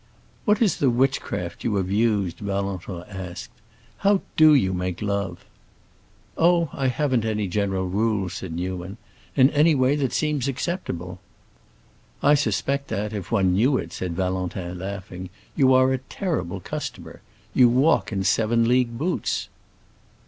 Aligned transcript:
"What 0.45 0.63
is 0.63 0.77
the 0.77 0.89
witchcraft 0.89 1.63
you 1.63 1.75
have 1.75 1.91
used?" 1.91 2.39
Valentin 2.39 3.03
asked. 3.07 3.51
"How 3.97 4.21
do 4.35 4.55
you 4.55 4.73
make 4.73 4.99
love?" 4.99 5.45
"Oh, 6.35 6.71
I 6.73 6.87
haven't 6.87 7.23
any 7.23 7.47
general 7.47 7.87
rules," 7.87 8.33
said 8.33 8.51
Newman. 8.51 8.97
"In 9.35 9.51
any 9.51 9.75
way 9.75 9.95
that 9.97 10.11
seems 10.11 10.47
acceptable." 10.47 11.19
"I 12.23 12.33
suspect 12.33 12.87
that, 12.87 13.13
if 13.13 13.31
one 13.31 13.53
knew 13.53 13.77
it," 13.77 13.93
said 13.93 14.15
Valentin, 14.15 14.79
laughing, 14.79 15.29
"you 15.55 15.71
are 15.75 15.93
a 15.93 15.99
terrible 15.99 16.61
customer. 16.61 17.21
You 17.53 17.69
walk 17.69 18.11
in 18.11 18.23
seven 18.23 18.67
league 18.67 18.97
boots." 18.97 19.49